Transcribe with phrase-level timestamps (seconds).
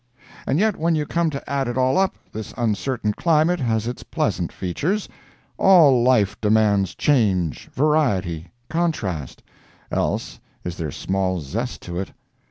[0.47, 4.01] And yet when you come to add it all up, this uncertain climate has its
[4.01, 5.07] pleasant features.
[5.59, 12.13] All life demands change, variety, contrast—else is there small zest to it.